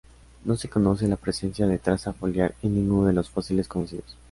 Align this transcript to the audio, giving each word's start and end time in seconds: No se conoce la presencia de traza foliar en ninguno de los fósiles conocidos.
No 0.45 0.55
se 0.57 0.67
conoce 0.67 1.07
la 1.07 1.15
presencia 1.15 1.67
de 1.67 1.77
traza 1.77 2.11
foliar 2.11 2.55
en 2.63 2.73
ninguno 2.73 3.05
de 3.05 3.13
los 3.13 3.29
fósiles 3.29 3.67
conocidos. 3.67 4.17